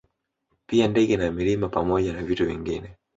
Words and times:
Pia 0.67 0.87
ndege 0.87 1.17
na 1.17 1.31
milima 1.31 1.69
pamoja 1.69 2.13
na 2.13 2.23
vitu 2.23 2.45
vingine 2.45 2.97